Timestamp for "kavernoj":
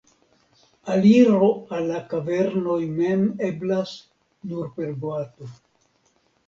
2.15-2.79